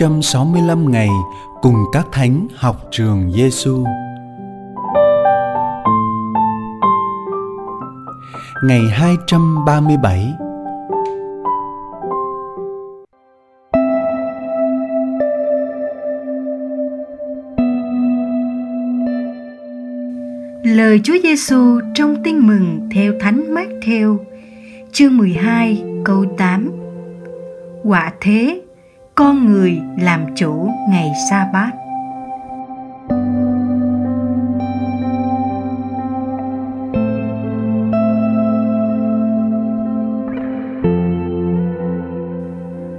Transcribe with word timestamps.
365 0.00 0.90
ngày 0.90 1.08
cùng 1.62 1.74
các 1.92 2.06
thánh 2.12 2.48
học 2.56 2.76
trường 2.90 3.32
Giêsu. 3.32 3.84
Ngày 8.62 8.80
237 8.92 10.32
Lời 20.64 21.00
Chúa 21.04 21.16
Giêsu 21.22 21.80
trong 21.94 22.22
Tin 22.24 22.38
mừng 22.38 22.88
theo 22.94 23.12
Thánh 23.20 23.54
Mát-theo, 23.54 24.18
chương 24.92 25.16
12, 25.16 25.82
câu 26.04 26.24
8. 26.38 26.70
Quả 27.84 28.12
thế, 28.20 28.60
con 29.18 29.46
người 29.46 29.80
làm 29.96 30.26
chủ 30.34 30.68
ngày 30.88 31.12
sa 31.30 31.46
bát 31.52 31.70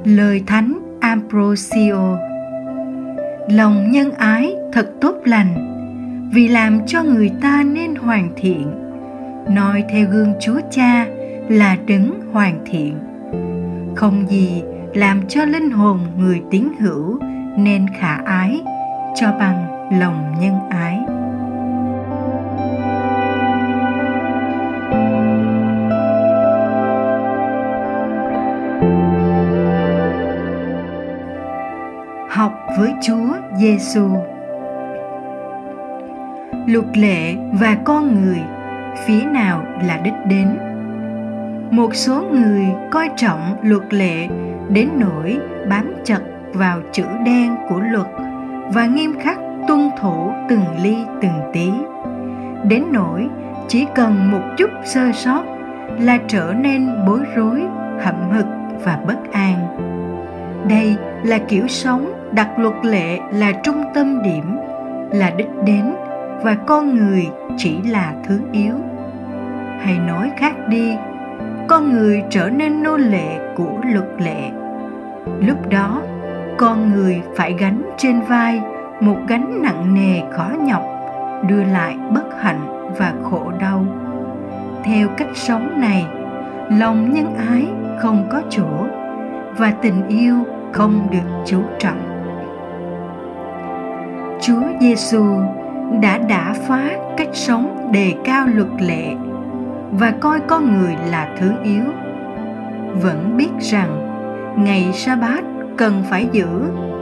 lời 0.04 0.44
thánh 0.48 0.80
ambrosio, 1.00 2.18
lòng 3.50 3.92
nhân 3.92 4.12
ái 4.12 4.56
thật 4.74 4.92
tốt 5.02 5.16
lành, 5.26 5.54
vì 6.34 6.48
làm 6.48 6.80
cho 6.88 7.04
người 7.04 7.32
ta 7.42 7.64
nên 7.64 7.96
hoàn 7.96 8.32
thiện. 8.36 8.72
Nói 9.50 9.84
theo 9.90 10.08
gương 10.12 10.34
chúa 10.42 10.60
cha 10.72 11.06
là 11.50 11.78
đứng 11.88 12.20
hoàn 12.32 12.60
thiện. 12.66 12.98
Không 13.96 14.28
gì 14.28 14.64
làm 14.94 15.28
cho 15.28 15.46
linh 15.46 15.72
hồn 15.72 16.00
người 16.18 16.42
tín 16.52 16.68
hữu 16.80 17.20
nên 17.58 17.86
khả 18.00 18.16
ái, 18.26 18.62
cho 19.16 19.32
bằng 19.40 19.90
lòng 20.00 20.36
nhân 20.40 20.70
ái 20.70 21.00
học 32.40 32.54
với 32.78 32.94
Chúa 33.02 33.28
Giêsu. 33.58 34.10
Luật 36.68 36.98
lệ 36.98 37.36
và 37.60 37.78
con 37.86 38.22
người 38.22 38.42
phía 39.06 39.22
nào 39.22 39.64
là 39.84 40.02
đích 40.04 40.14
đến? 40.30 40.58
Một 41.72 41.96
số 41.96 42.26
người 42.32 42.66
coi 42.92 43.10
trọng 43.18 43.56
luật 43.62 43.94
lệ 43.94 44.28
đến 44.70 44.90
nỗi 44.98 45.40
bám 45.70 45.94
chặt 46.04 46.20
vào 46.54 46.80
chữ 46.92 47.04
đen 47.26 47.56
của 47.70 47.80
luật 47.80 48.08
và 48.74 48.86
nghiêm 48.86 49.20
khắc 49.20 49.40
tuân 49.68 49.90
thủ 50.02 50.32
từng 50.50 50.64
ly 50.84 50.96
từng 51.22 51.42
tí. 51.54 51.70
Đến 52.64 52.84
nỗi 52.92 53.28
chỉ 53.68 53.86
cần 53.96 54.32
một 54.32 54.42
chút 54.58 54.70
sơ 54.86 55.12
sót 55.12 55.44
là 56.00 56.18
trở 56.28 56.54
nên 56.58 56.90
bối 57.08 57.20
rối, 57.36 57.62
hậm 58.02 58.30
hực 58.32 58.46
và 58.84 59.00
bất 59.08 59.32
an. 59.32 59.56
Đây 60.70 60.96
là 61.24 61.38
kiểu 61.38 61.68
sống 61.68 62.14
đặt 62.32 62.60
luật 62.60 62.76
lệ 62.84 63.20
là 63.32 63.52
trung 63.52 63.84
tâm 63.94 64.22
điểm, 64.24 64.58
là 65.12 65.32
đích 65.38 65.50
đến 65.66 65.94
và 66.44 66.56
con 66.56 66.96
người 66.96 67.28
chỉ 67.58 67.82
là 67.82 68.14
thứ 68.28 68.40
yếu. 68.52 68.74
Hay 69.80 70.00
nói 70.08 70.32
khác 70.38 70.68
đi, 70.68 70.96
con 71.68 71.92
người 71.92 72.24
trở 72.30 72.50
nên 72.50 72.84
nô 72.84 72.98
lệ 72.98 73.40
của 73.56 73.78
luật 73.84 74.08
lệ 74.18 74.50
lúc 75.40 75.70
đó, 75.70 76.02
con 76.58 76.94
người 76.94 77.22
phải 77.36 77.54
gánh 77.54 77.82
trên 77.98 78.22
vai 78.22 78.62
một 79.00 79.18
gánh 79.28 79.62
nặng 79.62 79.94
nề 79.94 80.22
khó 80.32 80.50
nhọc, 80.60 80.84
đưa 81.48 81.64
lại 81.64 81.98
bất 82.10 82.42
hạnh 82.42 82.92
và 82.98 83.14
khổ 83.24 83.52
đau. 83.60 83.86
Theo 84.84 85.08
cách 85.18 85.30
sống 85.34 85.82
này, 85.82 86.06
lòng 86.70 87.14
nhân 87.14 87.36
ái 87.50 87.68
không 88.00 88.28
có 88.32 88.42
chỗ 88.50 88.86
và 89.58 89.74
tình 89.82 90.08
yêu 90.08 90.36
không 90.72 91.08
được 91.12 91.44
chú 91.46 91.62
trọng. 91.80 92.02
Chúa 94.42 94.62
giêsu 94.80 95.24
đã 96.02 96.18
đả 96.18 96.54
phá 96.68 96.90
cách 97.18 97.30
sống 97.34 97.92
đề 97.92 98.14
cao 98.24 98.48
luật 98.48 98.68
lệ 98.80 99.16
và 99.92 100.12
coi 100.20 100.40
con 100.40 100.80
người 100.80 100.96
là 101.12 101.36
thứ 101.40 101.52
yếu. 101.64 101.84
Vẫn 103.02 103.38
biết 103.38 103.50
rằng 103.60 104.09
ngày 104.58 104.90
sa 104.94 105.16
bát 105.16 105.44
cần 105.78 106.04
phải 106.10 106.28
giữ 106.32 106.48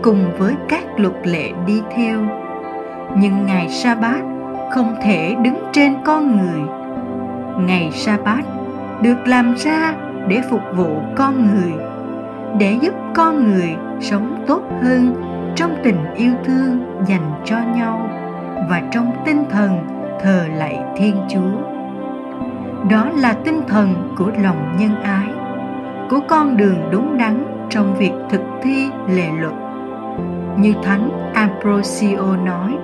cùng 0.04 0.32
với 0.38 0.56
các 0.70 0.84
luật 1.00 1.28
lệ 1.28 1.52
đi 1.68 1.82
theo. 1.96 2.20
Nhưng 3.18 3.46
ngày 3.46 3.70
sa 3.70 3.96
bát 3.96 4.22
không 4.72 4.96
thể 5.04 5.36
đứng 5.44 5.58
trên 5.74 5.94
con 6.06 6.38
người. 6.38 6.62
Ngày 7.66 7.92
sa 7.92 8.18
bát 8.26 8.42
được 9.02 9.18
làm 9.26 9.56
ra 9.58 9.94
để 10.28 10.42
phục 10.50 10.62
vụ 10.76 11.02
con 11.16 11.48
người, 11.48 11.74
để 12.60 12.78
giúp 12.82 12.94
con 13.16 13.52
người 13.52 13.76
sống 14.02 14.44
tốt 14.48 14.62
hơn 14.84 15.16
trong 15.56 15.76
tình 15.84 16.14
yêu 16.16 16.32
thương 16.46 16.80
dành 17.08 17.32
cho 17.46 17.58
nhau 17.76 18.10
và 18.70 18.82
trong 18.92 19.12
tinh 19.26 19.46
thần 19.50 19.78
thờ 20.24 20.46
lạy 20.56 20.80
thiên 20.98 21.16
chúa. 21.30 21.62
Đó 22.90 23.10
là 23.16 23.34
tinh 23.34 23.62
thần 23.68 24.14
của 24.18 24.32
lòng 24.44 24.78
nhân 24.80 25.02
ái 25.04 25.37
của 26.10 26.20
con 26.28 26.58
đường 26.58 26.90
đúng 26.92 27.18
đắn 27.18 27.44
trong 27.70 27.96
việc 27.96 28.12
thực 28.30 28.42
thi 28.64 28.90
lệ 29.10 29.28
luật. 29.40 29.54
Như 30.58 30.74
thánh 30.84 31.10
ambrosio 31.34 32.36
nói, 32.46 32.78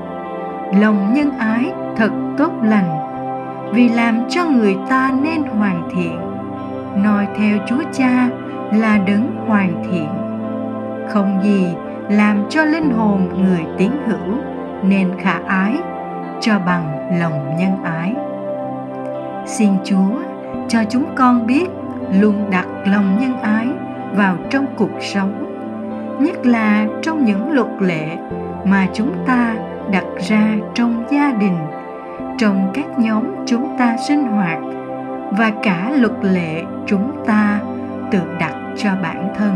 lòng 0.79 1.13
nhân 1.13 1.31
ái 1.39 1.71
thật 1.95 2.11
tốt 2.37 2.51
lành, 2.63 2.99
vì 3.73 3.89
làm 3.89 4.29
cho 4.29 4.45
người 4.45 4.77
ta 4.89 5.11
nên 5.23 5.43
hoàn 5.43 5.89
thiện. 5.95 6.19
Nói 7.03 7.27
theo 7.37 7.57
chúa 7.67 7.83
cha 7.91 8.29
là 8.73 8.99
đấng 9.07 9.45
hoàn 9.47 9.83
thiện. 9.91 10.09
Không 11.09 11.39
gì 11.43 11.67
làm 12.09 12.43
cho 12.49 12.63
linh 12.63 12.91
hồn 12.91 13.29
người 13.37 13.65
tín 13.77 13.91
hữu 14.07 14.37
nên 14.83 15.09
khả 15.19 15.39
ái 15.47 15.75
cho 16.41 16.59
bằng 16.65 17.09
lòng 17.19 17.55
nhân 17.59 17.83
ái. 17.83 18.13
Xin 19.45 19.69
chúa 19.83 20.19
cho 20.67 20.79
chúng 20.89 21.05
con 21.15 21.47
biết 21.47 21.67
luôn 22.19 22.49
đặt 22.51 22.65
lòng 22.85 23.17
nhân 23.19 23.39
ái 23.41 23.67
vào 24.15 24.37
trong 24.49 24.65
cuộc 24.77 25.01
sống. 25.01 25.49
Nhất 26.19 26.45
là 26.45 26.87
trong 27.01 27.25
những 27.25 27.51
luật 27.51 27.67
lệ 27.79 28.17
mà 28.65 28.87
chúng 28.93 29.13
ta 29.25 29.55
đặt 29.91 30.05
ra 30.19 30.47
trong 30.73 31.03
gia 31.09 31.31
đình, 31.31 31.57
trong 32.37 32.71
các 32.73 32.99
nhóm 32.99 33.23
chúng 33.45 33.77
ta 33.77 33.97
sinh 33.97 34.23
hoạt 34.23 34.59
và 35.31 35.51
cả 35.63 35.91
luật 35.95 36.13
lệ 36.21 36.63
chúng 36.85 37.11
ta 37.25 37.59
tự 38.11 38.19
đặt 38.39 38.53
cho 38.77 38.89
bản 39.03 39.33
thân. 39.37 39.55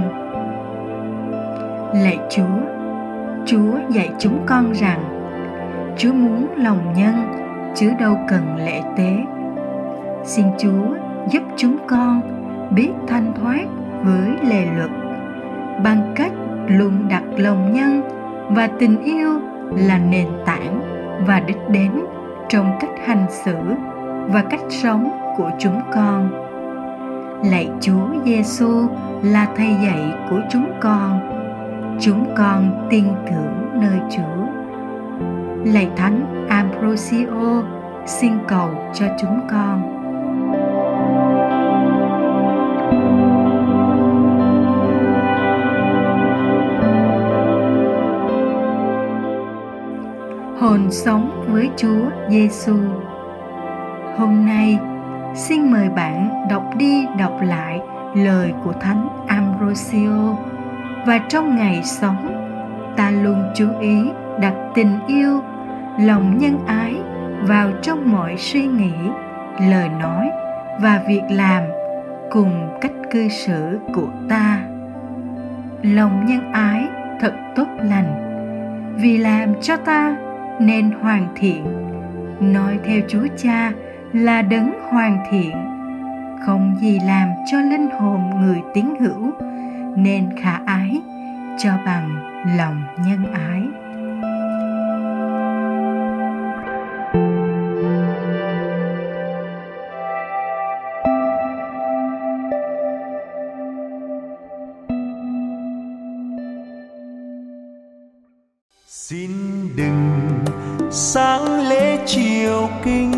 Lạy 1.93 2.19
chúa 2.29 2.77
chúa 3.45 3.77
dạy 3.89 4.09
chúng 4.19 4.39
con 4.45 4.71
rằng, 4.71 4.99
chúa 5.97 6.13
muốn 6.13 6.47
lòng 6.55 6.93
nhân 6.95 7.15
chứ 7.75 7.91
đâu 7.99 8.17
cần 8.27 8.55
lễ 8.57 8.81
tế. 8.97 9.17
Xin 10.23 10.45
chúa 10.57 10.85
giúp 11.29 11.43
chúng 11.57 11.77
con 11.87 12.21
biết 12.71 12.91
thanh 13.07 13.33
thoát 13.41 13.65
với 14.03 14.49
lề 14.49 14.65
luật. 14.77 14.89
Bằng 15.83 16.13
cách 16.15 16.31
luôn 16.67 17.07
đặt 17.09 17.23
lòng 17.37 17.73
nhân 17.73 18.01
và 18.49 18.69
tình 18.79 19.03
yêu 19.03 19.39
là 19.75 19.97
nền 19.97 20.27
tảng 20.45 20.81
và 21.27 21.39
đích 21.39 21.69
đến 21.69 21.91
trong 22.49 22.71
cách 22.79 22.89
hành 23.05 23.25
xử 23.29 23.57
và 24.27 24.43
cách 24.49 24.61
sống 24.69 25.09
của 25.37 25.51
chúng 25.59 25.81
con. 25.93 26.29
Lạy 27.51 27.69
chúa 27.81 28.07
giêsu 28.25 28.87
là 29.23 29.47
thầy 29.57 29.75
dạy 29.83 30.13
của 30.29 30.41
chúng 30.49 30.65
con. 30.81 31.19
Chúng 31.99 32.25
con 32.35 32.87
tin 32.89 33.05
tưởng 33.29 33.81
nơi 33.81 33.99
chúa. 34.09 34.47
Lạy 35.73 35.89
thánh 35.95 36.47
ambrosio, 36.49 37.63
xin 38.05 38.31
cầu 38.47 38.69
cho 38.93 39.05
chúng 39.21 39.41
con. 39.51 40.06
Hồn 50.67 50.91
sống 50.91 51.45
với 51.47 51.69
Chúa 51.77 52.09
Giêsu. 52.29 52.75
Hôm 54.17 54.45
nay, 54.45 54.79
xin 55.35 55.71
mời 55.71 55.89
bạn 55.89 56.47
đọc 56.49 56.63
đi 56.77 57.05
đọc 57.17 57.39
lại 57.41 57.79
lời 58.15 58.53
của 58.63 58.73
Thánh 58.73 59.07
Ambrosio 59.27 60.35
và 61.05 61.19
trong 61.29 61.55
ngày 61.55 61.83
sống, 61.83 62.47
ta 62.97 63.11
luôn 63.11 63.51
chú 63.55 63.67
ý 63.79 64.09
đặt 64.41 64.53
tình 64.75 64.99
yêu, 65.07 65.41
lòng 65.99 66.37
nhân 66.37 66.57
ái 66.67 66.95
vào 67.41 67.69
trong 67.81 68.11
mọi 68.11 68.37
suy 68.37 68.65
nghĩ, 68.65 68.93
lời 69.69 69.89
nói 69.89 70.29
và 70.81 71.01
việc 71.07 71.23
làm 71.29 71.63
cùng 72.31 72.77
cách 72.81 72.93
cư 73.11 73.27
xử 73.29 73.79
của 73.93 74.09
ta. 74.29 74.59
Lòng 75.81 76.25
nhân 76.25 76.51
ái 76.51 76.87
thật 77.21 77.33
tốt 77.55 77.67
lành 77.83 78.23
vì 78.97 79.17
làm 79.17 79.61
cho 79.61 79.77
ta 79.77 80.15
nên 80.59 80.91
hoàn 81.01 81.27
thiện. 81.35 81.65
Nói 82.39 82.79
theo 82.85 83.01
chúa 83.07 83.27
cha 83.37 83.71
là 84.13 84.41
đấng 84.41 84.71
hoàn 84.89 85.17
thiện. 85.31 85.55
Không 86.45 86.75
gì 86.81 86.99
làm 86.99 87.29
cho 87.51 87.61
linh 87.61 87.89
hồn 87.99 88.21
người 88.41 88.61
tín 88.73 88.85
hữu, 88.99 89.31
nên 89.95 90.29
khả 90.41 90.59
ái 90.65 91.01
cho 91.57 91.71
bằng 91.85 92.15
lòng 92.57 92.81
nhân 93.07 93.33
ái. 93.33 93.61
Sáng 110.91 111.69
lễ 111.69 111.97
chiều 112.05 112.69
kinh, 112.83 113.11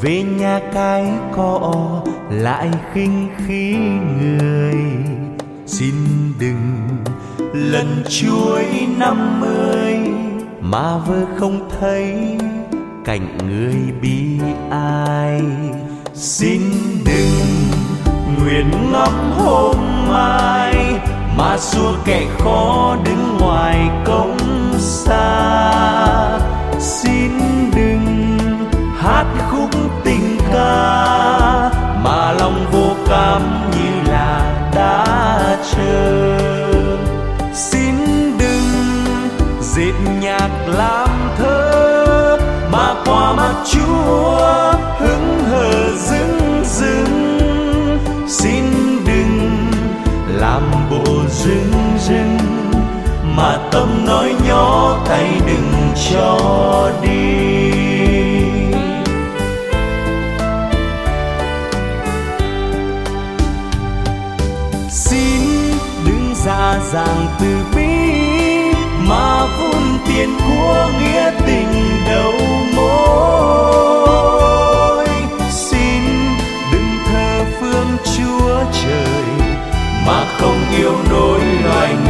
về 0.00 0.22
nhà 0.22 0.60
cái 0.74 1.12
cọ 1.36 1.74
lại 2.30 2.68
khinh 2.92 3.28
khí 3.36 3.76
người. 4.20 4.74
Xin 5.66 5.94
đừng 6.38 6.88
lần 7.52 8.04
chuối 8.08 8.64
năm 8.98 9.40
mươi 9.40 9.98
mà 10.60 10.98
vơ 10.98 11.26
không 11.38 11.68
thấy 11.80 12.16
cảnh 13.04 13.38
người 13.48 13.94
bi 14.02 14.38
ai. 14.70 15.42
Xin 16.14 16.60
đừng 17.04 17.46
nguyện 18.38 18.70
ngắm 18.92 19.32
hôm 19.38 19.76
mai 20.08 20.74
mà 21.38 21.58
xua 21.58 21.92
kẻ 22.04 22.26
khó 22.38 22.96
đứng 23.04 23.36
ngoài 23.40 23.90
công 24.04 24.36
xa 24.78 26.39
xin 26.80 27.30
đừng 27.76 28.38
hát 28.98 29.24
khúc 29.50 29.70
tình 30.04 30.38
ca 30.52 31.70
mà 32.04 32.32
lòng 32.32 32.66
vô 32.72 32.96
cảm 33.08 33.70
như 33.70 34.10
là 34.10 34.70
đã 34.74 35.56
chờ. 35.72 36.36
Xin 37.54 37.94
đừng 38.38 38.72
dệt 39.60 39.92
nhạc 40.20 40.50
làm 40.66 41.08
thơ 41.38 42.38
mà 42.72 42.94
qua 43.04 43.32
mắt 43.32 43.54
chúa 43.72 44.72
hứng 44.98 45.44
hờ 45.50 45.96
dưng 45.96 46.64
dưng 46.64 47.48
xin 48.28 48.64
đừng 49.06 49.50
làm 50.28 50.62
bộ 50.90 51.04
dưng 51.28 51.72
dưng 51.98 52.38
mà 53.36 53.58
tâm 53.70 54.06
nói 54.06 54.34
nhỏ 54.48 54.98
tay 55.08 55.40
đừng 55.46 55.69
cho 56.08 56.90
đi. 57.02 57.10
Xin 64.90 65.40
đứng 66.06 66.34
ra 66.44 66.78
dàng 66.92 67.26
từ 67.40 67.56
bi 67.76 67.86
mà 69.08 69.46
vun 69.46 69.82
tiền 70.08 70.30
của 70.38 70.88
nghĩa 71.00 71.30
tình 71.46 71.72
đầu 72.08 72.32
mối. 72.76 74.16
Xin 75.50 76.02
đừng 76.72 76.90
thờ 77.06 77.44
phương 77.60 77.96
chúa 78.16 78.64
trời 78.82 79.24
mà 80.06 80.24
không 80.38 80.60
yêu 80.78 80.94
nỗi 81.10 81.40
loài 81.64 81.94
người 82.04 82.09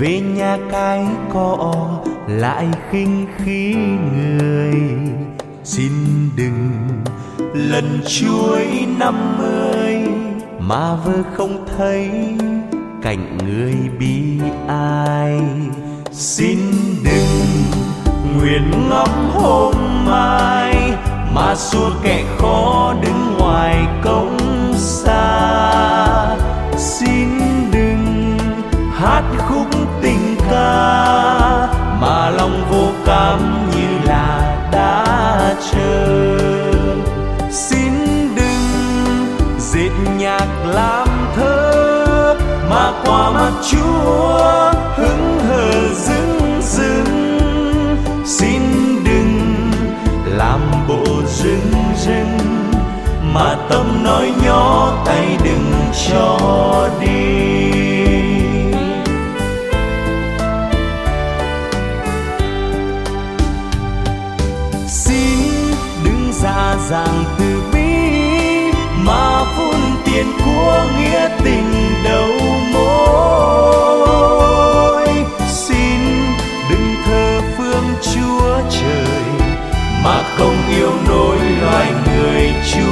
về 0.00 0.20
nhà 0.20 0.58
cái 0.70 1.06
cỏ 1.32 1.74
lại 2.26 2.66
khinh 2.90 3.26
khí 3.36 3.74
người. 4.14 4.74
Xin 5.64 5.92
đừng 6.36 6.70
lần 7.52 8.00
chuối 8.06 8.66
năm 8.98 9.38
mươi 9.38 9.96
mà 10.58 10.94
vơ 10.94 11.12
không 11.34 11.66
thấy 11.76 12.10
cảnh 13.02 13.38
người 13.46 13.74
bi 13.98 14.40
ai. 14.68 15.40
Xin 16.12 16.58
đừng 17.04 17.46
nguyện 18.36 18.70
ngắm 18.90 19.30
hôm 19.34 19.74
mai 20.06 20.92
mà 21.34 21.54
xua 21.56 21.90
kẻ 22.02 22.24
khó 22.38 22.94
đứng 23.02 23.36
ngoài 23.38 23.86
công 24.04 24.36
xa. 24.76 25.19
Lòng 32.50 32.64
vô 32.70 32.92
cảm 33.06 33.70
như 33.70 34.06
là 34.06 34.56
đã 34.72 35.04
chờ. 35.72 36.38
Xin 37.50 37.92
đừng 38.36 39.36
dệt 39.58 39.90
nhạc 40.18 40.48
làm 40.66 41.08
thơ, 41.36 42.36
mà 42.70 42.92
qua 43.04 43.30
mặt 43.30 43.52
chúa 43.70 44.72
hứng 44.96 45.40
hờ 45.48 45.94
dưng 45.94 46.60
dưng 46.62 47.38
xin 48.26 48.60
đừng 49.04 49.54
làm 50.26 50.60
bộ 50.88 51.04
rưng 51.26 51.72
rưng, 51.96 52.38
mà 53.34 53.56
tâm 53.68 54.04
nói 54.04 54.32
nhỏ 54.44 54.92
tay 55.06 55.38
đừng 55.44 55.72
cho 56.08 56.38
đi. 57.00 57.59
Tình 71.44 71.72
đầu 72.04 72.32
mối 72.72 73.04
xin 75.48 76.00
đừng 76.70 76.94
thờ 77.04 77.40
phương 77.56 77.94
chúa 78.02 78.60
trời, 78.70 79.24
mà 80.04 80.22
không 80.38 80.56
yêu 80.76 80.92
nổi 81.08 81.38
loài 81.60 81.92
người 82.06 82.52
chúa. 82.72 82.89